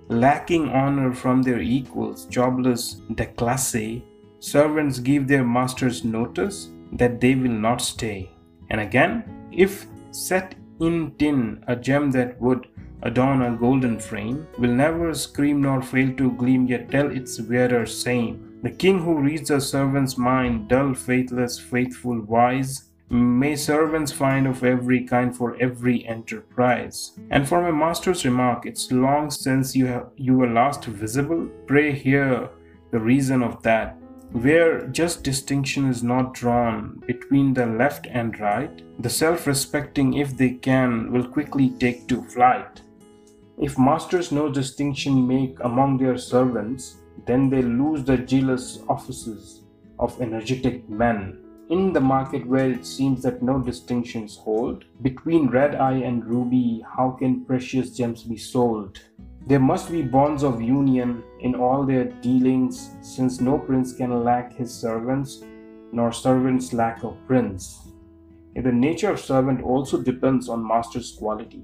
Lacking 0.08 0.70
honor 0.70 1.14
from 1.14 1.44
their 1.44 1.62
equals, 1.62 2.26
jobless, 2.26 3.02
déclassé, 3.12 4.04
servants 4.40 5.00
give 5.00 5.28
their 5.28 5.44
masters 5.44 6.04
notice 6.04 6.70
that 6.94 7.22
they 7.22 7.36
will 7.36 7.58
not 7.68 7.80
stay. 7.82 8.32
And 8.72 8.82
again, 8.82 9.48
if 9.52 9.86
set 10.12 10.56
in 10.80 11.14
tin 11.18 11.64
a 11.68 11.76
gem 11.76 12.12
that 12.12 12.40
would 12.42 12.68
adorn 13.04 13.42
a 13.42 13.56
golden 13.56 14.00
frame, 14.00 14.48
will 14.58 14.72
never 14.72 15.14
scream 15.14 15.62
nor 15.62 15.82
fail 15.82 16.14
to 16.16 16.32
gleam, 16.32 16.68
yet 16.68 16.90
tell 16.90 17.12
its 17.12 17.40
wearer 17.40 17.86
same. 17.86 18.60
The 18.64 18.72
king 18.72 19.00
who 19.00 19.20
reads 19.20 19.52
a 19.52 19.62
servant's 19.62 20.18
mind, 20.18 20.70
dull, 20.70 20.94
faithless, 20.94 21.60
faithful, 21.60 22.22
wise, 22.22 22.90
may 23.10 23.56
servants 23.56 24.12
find 24.12 24.48
of 24.48 24.64
every 24.64 25.04
kind 25.04 25.36
for 25.36 25.56
every 25.62 26.06
enterprise. 26.08 27.12
And 27.30 27.48
for 27.48 27.62
my 27.62 27.72
master's 27.72 28.26
remark, 28.26 28.66
it's 28.66 28.92
long 28.92 29.30
since 29.30 29.76
you 29.76 29.86
have 29.86 30.10
you 30.16 30.34
were 30.36 30.50
last 30.50 30.86
visible. 30.86 31.48
Pray 31.68 31.92
hear 31.92 32.50
the 32.92 33.00
reason 33.00 33.44
of 33.44 33.62
that 33.62 33.98
where 34.42 34.86
just 34.88 35.24
distinction 35.24 35.90
is 35.90 36.04
not 36.04 36.34
drawn 36.34 37.02
between 37.08 37.54
the 37.54 37.66
left 37.66 38.06
and 38.08 38.38
right, 38.38 38.82
the 39.02 39.10
self 39.10 39.48
respecting, 39.48 40.16
if 40.16 40.36
they 40.36 40.50
can, 40.52 41.10
will 41.10 41.26
quickly 41.26 41.70
take 41.80 42.06
to 42.10 42.22
flight. 42.22 42.82
If 43.58 43.80
masters 43.80 44.34
no 44.34 44.52
distinction 44.52 45.26
make 45.26 45.58
among 45.62 45.98
their 45.98 46.18
servants, 46.18 46.98
then 47.26 47.50
they 47.50 47.62
lose 47.62 48.04
the 48.04 48.18
jealous 48.18 48.80
offices 48.90 49.62
of 50.00 50.20
energetic 50.22 50.90
men. 50.90 51.40
in 51.70 51.92
the 51.94 52.00
market 52.00 52.46
where 52.46 52.70
it 52.70 52.86
seems 52.86 53.24
that 53.24 53.42
no 53.42 53.60
distinctions 53.60 54.38
hold. 54.38 54.86
Between 55.02 55.48
red 55.48 55.74
eye 55.76 55.98
and 56.10 56.24
ruby, 56.24 56.84
how 56.96 57.12
can 57.12 57.44
precious 57.46 57.90
gems 57.98 58.22
be 58.24 58.38
sold? 58.38 59.00
There 59.48 59.60
must 59.60 59.92
be 59.92 60.02
bonds 60.02 60.42
of 60.42 60.60
union 60.60 61.24
in 61.40 61.54
all 61.54 61.86
their 61.86 62.06
dealings, 62.06 62.90
since 63.02 63.40
no 63.40 63.60
prince 63.60 63.94
can 63.94 64.24
lack 64.24 64.52
his 64.54 64.74
servants, 64.74 65.44
nor 65.92 66.12
servants 66.12 66.74
lack 66.74 67.04
a 67.04 67.12
prince. 67.28 67.92
If 68.56 68.64
the 68.64 68.72
nature 68.72 69.12
of 69.12 69.20
servant 69.20 69.62
also 69.62 70.02
depends 70.02 70.50
on 70.50 70.68
master's 70.68 71.12
quality, 71.12 71.62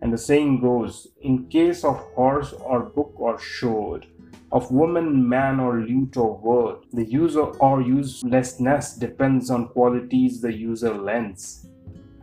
and 0.00 0.10
the 0.10 0.16
saying 0.16 0.62
goes, 0.62 1.08
in 1.20 1.48
case 1.48 1.84
of 1.84 1.98
horse 2.14 2.54
or 2.54 2.80
book 2.84 3.12
or 3.16 3.38
sword, 3.38 4.06
of 4.50 4.70
woman, 4.70 5.28
man, 5.28 5.60
or 5.60 5.80
lute 5.80 6.16
or 6.16 6.38
word, 6.38 6.86
the 6.94 7.04
user 7.04 7.42
or 7.42 7.82
uselessness 7.82 8.94
depends 8.94 9.50
on 9.50 9.68
qualities 9.68 10.40
the 10.40 10.50
user 10.50 10.94
lends. 10.94 11.68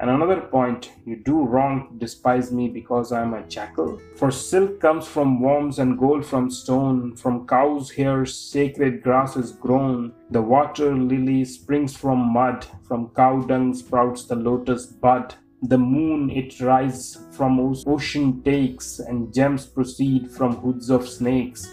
And 0.06 0.22
another 0.22 0.42
point, 0.42 0.92
you 1.04 1.16
do 1.16 1.44
wrong 1.44 1.96
despise 1.98 2.52
me 2.52 2.68
because 2.68 3.12
I 3.12 3.24
am 3.24 3.34
a 3.34 3.42
jackal. 3.48 4.00
For 4.18 4.30
silk 4.30 4.80
comes 4.80 5.08
from 5.08 5.42
worms 5.42 5.80
and 5.80 5.98
gold 5.98 6.24
from 6.24 6.52
stone, 6.52 7.16
from 7.16 7.48
cows' 7.48 7.90
hair 7.90 8.24
sacred 8.28 9.02
grass 9.02 9.36
is 9.36 9.52
grown. 9.54 10.14
The 10.30 10.44
water 10.44 10.96
lily 10.96 11.44
springs 11.44 11.98
from 11.98 12.20
mud, 12.20 12.68
from 12.88 13.10
cow 13.16 13.42
dung 13.42 13.74
sprouts 13.74 14.26
the 14.26 14.36
lotus 14.36 14.86
bud. 14.86 15.34
The 15.64 15.80
moon 15.80 16.30
it 16.30 16.62
rises 16.62 17.26
from 17.32 17.60
ocean 17.88 18.44
takes, 18.44 19.00
and 19.00 19.34
gems 19.34 19.66
proceed 19.66 20.30
from 20.30 20.58
hoods 20.58 20.92
of 20.92 21.10
snakes. 21.10 21.68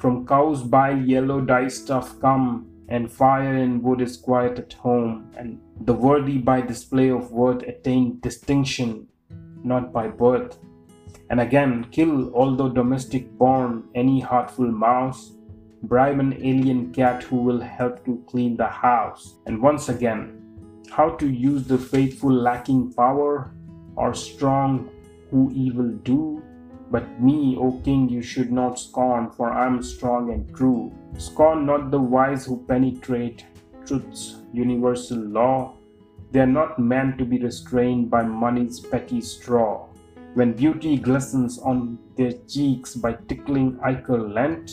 From 0.00 0.26
cows' 0.26 0.64
bile 0.64 0.98
yellow 0.98 1.40
dye 1.40 1.68
stuff 1.68 2.20
come, 2.20 2.66
and 2.88 3.12
fire 3.12 3.56
in 3.56 3.82
wood 3.82 4.00
is 4.00 4.16
quiet 4.16 4.58
at 4.58 4.72
home, 4.72 5.30
and 5.36 5.60
the 5.80 5.94
worthy 5.94 6.38
by 6.38 6.60
display 6.60 7.08
of 7.08 7.30
worth 7.30 7.62
attain 7.62 8.18
distinction, 8.20 9.06
not 9.62 9.92
by 9.92 10.08
birth. 10.08 10.58
And 11.30 11.40
again, 11.40 11.86
kill, 11.90 12.34
although 12.34 12.68
domestic 12.68 13.36
born, 13.36 13.84
any 13.94 14.20
heartful 14.20 14.70
mouse, 14.70 15.32
bribe 15.82 16.18
an 16.18 16.34
alien 16.34 16.92
cat 16.92 17.22
who 17.22 17.36
will 17.36 17.60
help 17.60 18.04
to 18.04 18.22
clean 18.26 18.56
the 18.56 18.66
house. 18.66 19.36
And 19.46 19.62
once 19.62 19.88
again, 19.88 20.40
how 20.90 21.10
to 21.10 21.28
use 21.28 21.64
the 21.64 21.78
faithful 21.78 22.32
lacking 22.32 22.92
power, 22.94 23.52
or 23.96 24.14
strong 24.14 24.90
who 25.30 25.50
evil 25.54 25.90
do, 26.02 26.42
but 26.90 27.20
me, 27.20 27.56
O 27.60 27.72
king, 27.84 28.08
you 28.08 28.22
should 28.22 28.50
not 28.50 28.78
scorn, 28.78 29.30
for 29.30 29.50
I 29.52 29.66
am 29.66 29.82
strong 29.82 30.32
and 30.32 30.54
true. 30.56 30.90
Scorn 31.18 31.66
not 31.66 31.90
the 31.90 32.00
wise 32.00 32.46
who 32.46 32.64
penetrate 32.66 33.44
truth's 33.88 34.36
universal 34.52 35.18
law. 35.18 35.74
They 36.30 36.40
are 36.40 36.46
not 36.46 36.78
meant 36.78 37.16
to 37.18 37.24
be 37.24 37.38
restrained 37.38 38.10
by 38.10 38.22
money's 38.22 38.78
petty 38.78 39.22
straw. 39.22 39.86
When 40.34 40.52
beauty 40.52 40.98
glistens 40.98 41.58
on 41.58 41.98
their 42.16 42.32
cheeks 42.46 42.94
by 42.94 43.14
tickling 43.28 43.80
ichor 43.82 44.20
lent, 44.28 44.72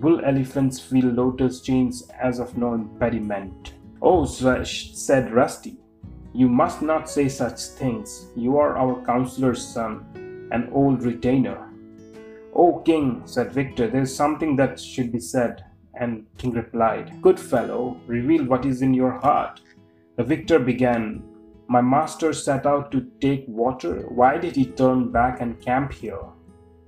bull 0.00 0.20
elephants 0.24 0.80
feel 0.80 1.06
lotus 1.06 1.60
chains 1.60 2.10
as 2.20 2.40
of 2.40 2.58
no 2.58 2.74
impediment. 2.74 3.74
Oh, 4.02 4.24
said 4.24 5.32
Rusty, 5.32 5.78
you 6.34 6.48
must 6.48 6.82
not 6.82 7.08
say 7.08 7.28
such 7.28 7.60
things. 7.78 8.26
You 8.34 8.56
are 8.58 8.76
our 8.76 9.04
counselor's 9.06 9.64
son 9.64 10.48
an 10.50 10.68
old 10.72 11.04
retainer. 11.04 11.70
Oh, 12.54 12.82
king, 12.84 13.22
said 13.24 13.52
Victor, 13.52 13.88
there 13.88 14.02
is 14.02 14.14
something 14.14 14.56
that 14.56 14.78
should 14.78 15.12
be 15.12 15.20
said. 15.20 15.64
And 15.94 16.26
king 16.38 16.52
replied, 16.52 17.20
Good 17.20 17.38
fellow, 17.38 18.00
reveal 18.06 18.44
what 18.44 18.64
is 18.64 18.82
in 18.82 18.94
your 18.94 19.12
heart. 19.12 19.60
The 20.16 20.24
victor 20.24 20.58
began, 20.58 21.22
My 21.68 21.80
master 21.80 22.32
set 22.32 22.66
out 22.66 22.90
to 22.92 23.10
take 23.20 23.44
water. 23.46 24.06
Why 24.08 24.38
did 24.38 24.56
he 24.56 24.66
turn 24.66 25.10
back 25.10 25.40
and 25.40 25.60
camp 25.60 25.92
here? 25.92 26.22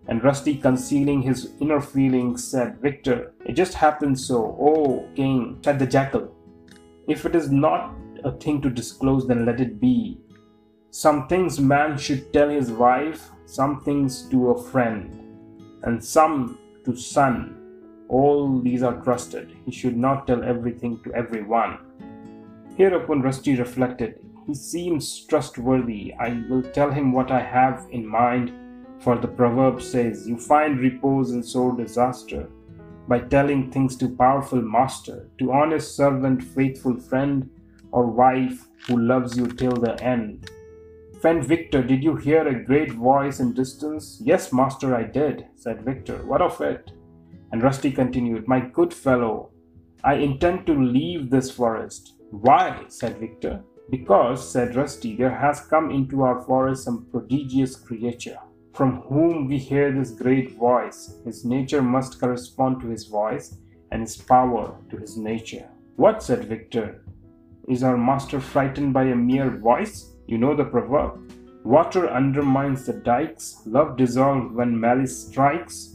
And 0.07 0.23
Rusty, 0.23 0.57
concealing 0.57 1.23
his 1.23 1.53
inner 1.61 1.81
feelings, 1.81 2.45
said, 2.45 2.79
Victor, 2.81 3.33
it 3.47 3.53
just 3.53 3.75
happened 3.75 4.19
so. 4.19 4.57
Oh, 4.61 5.09
king, 5.15 5.59
said 5.65 5.79
the 5.79 5.87
jackal. 5.87 6.35
If 7.09 7.25
it 7.25 7.35
is 7.35 7.51
not 7.51 7.95
a 8.23 8.33
thing 8.33 8.61
to 8.63 8.71
disclose, 8.71 9.27
then 9.27 9.47
let 9.47 9.61
it 9.61 9.81
be. 9.81 10.19
Some 10.91 11.27
things 11.27 11.59
man 11.59 11.99
should 11.99 12.33
tell 12.33 12.49
his 12.49 12.71
wife, 12.71 13.31
some 13.47 13.81
things 13.81 14.29
to 14.29 14.51
a 14.51 14.63
friend, 14.63 15.21
and 15.83 16.03
some 16.03 16.59
to 16.85 16.95
son. 16.95 17.64
All 18.15 18.61
these 18.61 18.85
are 18.85 19.03
trusted. 19.03 19.57
He 19.65 19.73
should 19.73 19.97
not 19.97 20.29
tell 20.29 20.45
everything 20.45 21.01
to 21.03 21.13
everyone. 21.15 21.79
Hereupon 22.77 23.23
Rusty 23.23 23.57
reflected, 23.57 24.25
He 24.47 24.55
seems 24.55 25.25
trustworthy. 25.27 26.15
I 26.15 26.45
will 26.49 26.63
tell 26.63 26.93
him 26.93 27.11
what 27.11 27.33
I 27.33 27.41
have 27.41 27.89
in 27.91 28.07
mind, 28.07 28.53
for 29.01 29.19
the 29.19 29.27
proverb 29.27 29.83
says, 29.83 30.29
You 30.29 30.39
find 30.39 30.79
repose 30.79 31.33
in 31.33 31.43
sore 31.43 31.77
disaster 31.77 32.49
by 33.09 33.19
telling 33.19 33.73
things 33.73 33.97
to 33.97 34.09
powerful 34.09 34.63
master, 34.63 35.29
to 35.39 35.51
honest 35.51 35.97
servant, 35.97 36.41
faithful 36.41 36.97
friend, 37.01 37.51
or 37.91 38.07
wife 38.07 38.69
who 38.87 38.97
loves 38.97 39.37
you 39.37 39.49
till 39.49 39.73
the 39.73 40.01
end. 40.01 40.49
Friend 41.21 41.45
Victor, 41.45 41.83
did 41.83 42.05
you 42.05 42.15
hear 42.15 42.47
a 42.47 42.65
great 42.65 42.93
voice 42.93 43.41
in 43.41 43.55
distance? 43.55 44.21
Yes, 44.23 44.53
master, 44.53 44.95
I 44.95 45.03
did, 45.03 45.47
said 45.57 45.85
Victor. 45.85 46.25
What 46.25 46.43
of 46.43 46.61
it? 46.61 46.93
And 47.55 47.63
Rusty 47.63 47.93
continued, 47.93 48.49
My 48.49 48.59
good 48.59 48.93
fellow, 48.93 49.53
I 50.03 50.15
intend 50.15 50.67
to 50.67 50.75
leave 50.75 51.31
this 51.31 51.53
forest. 51.53 52.15
Why? 52.33 52.83
said 52.89 53.21
Victor. 53.21 53.63
Because, 53.93 54.51
said 54.51 54.75
Rusty, 54.75 55.15
there 55.15 55.37
has 55.37 55.61
come 55.61 55.93
into 55.93 56.23
our 56.23 56.43
forest 56.43 56.83
some 56.83 57.07
prodigious 57.13 57.77
creature, 57.77 58.39
from 58.73 59.03
whom 59.03 59.47
we 59.47 59.59
hear 59.59 59.93
this 59.93 60.11
great 60.11 60.59
voice. 60.59 61.21
His 61.25 61.45
nature 61.45 61.81
must 61.81 62.19
correspond 62.19 62.81
to 62.81 62.89
his 62.89 63.05
voice, 63.05 63.57
and 63.93 64.03
his 64.03 64.17
power 64.17 64.77
to 64.91 64.97
his 64.97 65.17
nature. 65.17 65.69
What? 65.95 66.25
said 66.25 66.47
Victor. 66.47 67.05
Is 67.69 67.85
our 67.85 67.97
master 67.97 68.41
frightened 68.41 68.93
by 68.93 69.05
a 69.05 69.15
mere 69.15 69.51
voice? 69.51 70.11
You 70.27 70.39
know 70.39 70.57
the 70.57 70.65
proverb 70.65 71.21
water 71.65 72.11
undermines 72.11 72.85
the 72.85 72.93
dikes, 72.93 73.63
love 73.65 73.97
dissolves 73.97 74.53
when 74.53 74.79
malice 74.79 75.29
strikes, 75.29 75.94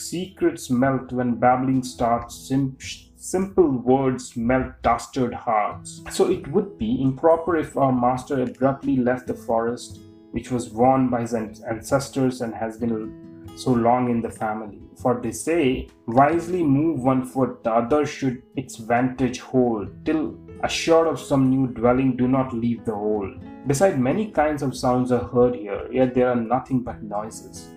secrets 0.00 0.70
melt 0.70 1.12
when 1.12 1.34
babbling 1.34 1.82
starts, 1.82 2.34
sim- 2.48 2.76
simple 3.16 3.70
words 3.70 4.36
melt 4.36 4.72
dastard 4.82 5.34
hearts. 5.34 6.02
So 6.10 6.30
it 6.30 6.48
would 6.48 6.78
be 6.78 7.02
improper 7.02 7.56
if 7.56 7.76
our 7.76 7.92
master 7.92 8.42
abruptly 8.42 8.96
left 8.96 9.26
the 9.26 9.34
forest, 9.34 10.00
which 10.32 10.50
was 10.50 10.70
worn 10.70 11.08
by 11.10 11.20
his 11.22 11.34
ancestors 11.34 12.40
and 12.40 12.54
has 12.54 12.78
been 12.78 13.52
so 13.56 13.72
long 13.72 14.10
in 14.10 14.22
the 14.22 14.30
family. 14.30 14.80
For 14.96 15.20
they 15.20 15.32
say, 15.32 15.88
wisely 16.06 16.62
move 16.62 17.00
one 17.00 17.24
foot, 17.24 17.62
the 17.64 17.72
other 17.72 18.06
should 18.06 18.42
its 18.56 18.76
vantage 18.76 19.40
hold, 19.40 19.88
till 20.04 20.38
assured 20.62 21.06
of 21.06 21.20
some 21.20 21.48
new 21.50 21.66
dwelling, 21.68 22.16
do 22.16 22.28
not 22.28 22.52
leave 22.54 22.84
the 22.84 22.92
old. 22.92 23.34
Beside 23.66 23.98
many 23.98 24.30
kinds 24.30 24.62
of 24.62 24.76
sounds 24.76 25.12
are 25.12 25.24
heard 25.24 25.54
here, 25.54 25.88
yet 25.92 26.14
there 26.14 26.28
are 26.28 26.36
nothing 26.36 26.82
but 26.82 27.02
noises. 27.02 27.68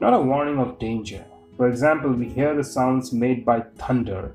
Not 0.00 0.14
a 0.14 0.20
warning 0.20 0.58
of 0.58 0.78
danger. 0.78 1.24
For 1.56 1.68
example, 1.68 2.12
we 2.12 2.28
hear 2.28 2.54
the 2.54 2.64
sounds 2.64 3.12
made 3.12 3.44
by 3.44 3.60
thunder, 3.76 4.34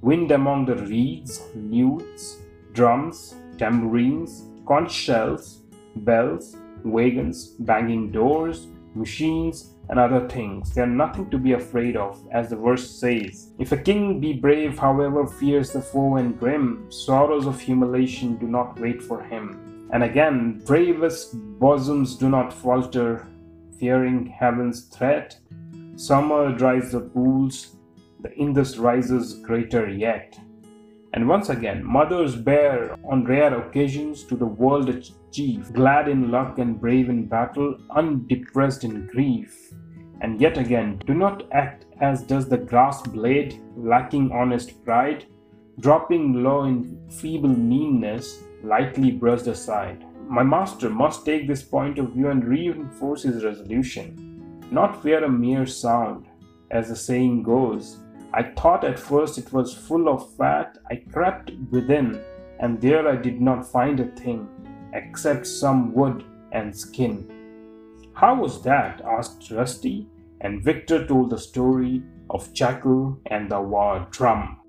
wind 0.00 0.30
among 0.30 0.66
the 0.66 0.76
reeds, 0.76 1.42
lutes, 1.54 2.36
drums, 2.72 3.34
tambourines, 3.58 4.44
conch 4.66 4.92
shells, 4.92 5.62
bells, 5.96 6.56
wagons, 6.84 7.48
banging 7.58 8.12
doors, 8.12 8.68
machines, 8.94 9.74
and 9.88 9.98
other 9.98 10.28
things. 10.28 10.74
They 10.74 10.82
are 10.82 10.86
nothing 10.86 11.28
to 11.30 11.38
be 11.38 11.52
afraid 11.52 11.96
of, 11.96 12.24
as 12.30 12.50
the 12.50 12.56
verse 12.56 12.88
says. 12.88 13.50
If 13.58 13.72
a 13.72 13.76
king 13.76 14.20
be 14.20 14.32
brave, 14.32 14.78
however 14.78 15.26
fears 15.26 15.72
the 15.72 15.82
foe 15.82 16.16
and 16.16 16.38
grim, 16.38 16.86
sorrows 16.90 17.46
of 17.46 17.60
humiliation 17.60 18.36
do 18.36 18.46
not 18.46 18.78
wait 18.78 19.02
for 19.02 19.22
him. 19.22 19.88
And 19.92 20.04
again, 20.04 20.62
bravest 20.64 21.34
bosoms 21.58 22.16
do 22.16 22.28
not 22.28 22.52
falter, 22.52 23.26
fearing 23.78 24.26
heaven's 24.26 24.84
threat. 24.84 25.36
Summer 25.96 26.52
dries 26.52 26.90
the 26.90 27.00
pools, 27.00 27.76
the 28.20 28.34
Indus 28.34 28.78
rises 28.78 29.34
greater 29.34 29.88
yet. 29.88 30.36
And 31.12 31.28
once 31.28 31.50
again, 31.50 31.84
mothers 31.84 32.34
bear 32.34 32.96
on 33.08 33.24
rare 33.24 33.56
occasions 33.56 34.24
to 34.24 34.36
the 34.36 34.44
world 34.44 34.88
a 34.88 35.00
chief, 35.30 35.72
glad 35.72 36.08
in 36.08 36.32
luck 36.32 36.58
and 36.58 36.80
brave 36.80 37.08
in 37.08 37.26
battle, 37.26 37.78
undepressed 37.90 38.82
in 38.82 39.06
grief. 39.06 39.72
And 40.20 40.40
yet 40.40 40.58
again, 40.58 41.00
do 41.06 41.14
not 41.14 41.44
act 41.52 41.86
as 42.00 42.22
does 42.22 42.48
the 42.48 42.58
grass 42.58 43.00
blade, 43.02 43.60
lacking 43.76 44.32
honest 44.32 44.84
pride, 44.84 45.26
dropping 45.78 46.42
low 46.42 46.64
in 46.64 47.08
feeble 47.08 47.56
meanness, 47.56 48.42
lightly 48.64 49.12
brushed 49.12 49.46
aside. 49.46 50.04
My 50.28 50.42
master 50.42 50.90
must 50.90 51.24
take 51.24 51.46
this 51.46 51.62
point 51.62 52.00
of 52.00 52.14
view 52.14 52.30
and 52.30 52.44
reinforce 52.44 53.22
his 53.22 53.44
resolution, 53.44 54.33
not 54.74 55.02
fear 55.02 55.24
a 55.24 55.28
mere 55.28 55.66
sound, 55.66 56.26
as 56.70 56.88
the 56.88 56.96
saying 56.96 57.44
goes, 57.44 58.00
I 58.34 58.42
thought 58.42 58.84
at 58.84 58.98
first 58.98 59.38
it 59.38 59.52
was 59.52 59.72
full 59.72 60.08
of 60.08 60.34
fat. 60.36 60.76
I 60.90 60.96
crept 60.96 61.52
within 61.70 62.20
and 62.60 62.80
there 62.80 63.08
I 63.08 63.16
did 63.16 63.40
not 63.40 63.70
find 63.70 64.00
a 64.00 64.10
thing 64.16 64.48
except 64.92 65.46
some 65.46 65.92
wood 65.92 66.24
and 66.52 66.74
skin. 66.74 67.30
How 68.14 68.34
was 68.34 68.62
that? 68.62 69.00
asked 69.04 69.50
Rusty, 69.50 70.08
and 70.40 70.62
Victor 70.62 71.06
told 71.06 71.30
the 71.30 71.38
story 71.38 72.02
of 72.30 72.52
Jackal 72.52 73.18
and 73.26 73.50
the 73.50 73.60
war 73.60 74.06
drum. 74.10 74.60